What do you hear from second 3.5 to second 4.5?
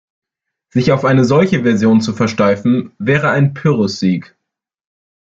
Pyrrhus-Sieg.